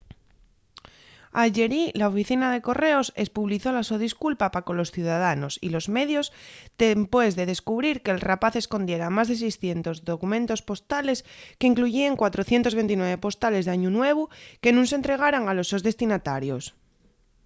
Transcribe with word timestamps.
ayerí 1.45 1.83
la 1.99 2.09
oficina 2.13 2.47
de 2.51 2.63
correos 2.67 3.07
espublizó 3.23 3.69
la 3.73 3.83
so 3.89 3.95
disculpa 4.05 4.47
pa 4.53 4.65
colos 4.67 4.93
ciudadanos 4.95 5.53
y 5.65 5.67
los 5.75 5.85
medios 5.97 6.27
dempués 6.81 7.31
de 7.35 7.49
descubrir 7.53 7.95
que’l 8.03 8.25
rapaz 8.29 8.53
escondiera 8.57 9.15
más 9.17 9.27
de 9.29 9.35
600 9.43 9.95
documentos 10.11 10.59
postales 10.69 11.19
qu’incluyíen 11.59 12.13
429 12.23 13.23
postales 13.25 13.63
d’añu 13.65 13.89
nuevu 13.99 14.23
que 14.61 14.73
nun 14.75 14.85
s’entregaran 14.89 15.43
a 15.47 15.53
los 15.57 15.69
sos 15.71 15.85
destinatarios 15.89 16.63